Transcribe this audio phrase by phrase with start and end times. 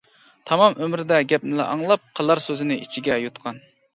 [0.51, 3.63] تامام ئۆمرىدە گەپنىلا ئاڭلاپ قىلار سۆزىنى ئىچىگە يۇتقان.